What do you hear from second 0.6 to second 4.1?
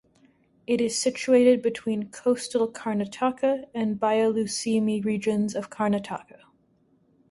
It is situated between Coastal Karnataka and